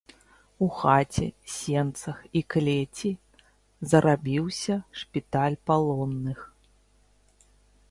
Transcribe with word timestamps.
У 0.67 0.67
хаце, 0.77 1.27
сенцах 1.55 2.17
і 2.41 2.43
клеці 2.55 3.11
зрабіўся 3.93 4.75
шпіталь 5.03 5.61
палонных. 5.71 6.39